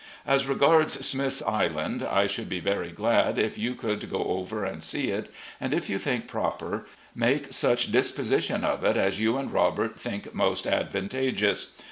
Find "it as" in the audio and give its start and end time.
8.83-9.19